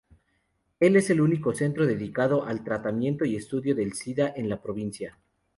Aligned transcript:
Es 0.79 1.11
el 1.11 1.21
único 1.21 1.53
centro 1.53 1.85
dedicado 1.85 2.43
al 2.43 2.63
tratamiento 2.63 3.23
y 3.23 3.35
estudio 3.35 3.75
del 3.75 3.93
sida 3.93 4.33
en 4.35 4.49
la 4.49 4.59
provincia. 4.59 5.19